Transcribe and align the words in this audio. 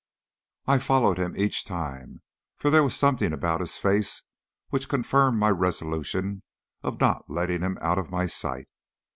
I 0.65 0.79
followed 0.79 1.19
him 1.19 1.37
each 1.37 1.63
time, 1.63 2.23
for 2.57 2.71
there 2.71 2.81
was 2.81 2.95
something 2.95 3.31
about 3.33 3.59
his 3.59 3.77
face 3.77 4.23
which 4.69 4.89
confirmed 4.89 5.37
my 5.37 5.49
resolution 5.49 6.41
of 6.81 6.99
not 6.99 7.29
letting 7.29 7.61
him 7.61 7.77
out 7.81 7.99
of 7.99 8.09
my 8.09 8.25
sight. 8.25 8.67